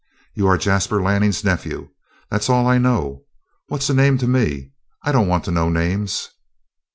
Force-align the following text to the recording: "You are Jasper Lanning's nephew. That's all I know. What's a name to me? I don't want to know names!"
"You 0.33 0.47
are 0.47 0.57
Jasper 0.57 0.99
Lanning's 0.99 1.43
nephew. 1.43 1.89
That's 2.31 2.49
all 2.49 2.65
I 2.65 2.79
know. 2.79 3.23
What's 3.67 3.87
a 3.87 3.93
name 3.93 4.17
to 4.17 4.27
me? 4.27 4.71
I 5.03 5.11
don't 5.11 5.27
want 5.27 5.43
to 5.43 5.51
know 5.51 5.69
names!" 5.69 6.27